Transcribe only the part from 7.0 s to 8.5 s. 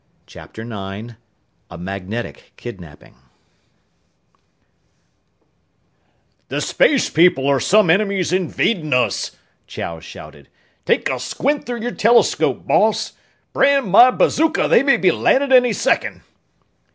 people or some enemy's